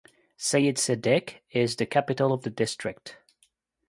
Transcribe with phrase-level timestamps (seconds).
[0.35, 3.17] Seyid Sadiq is the capital of the district.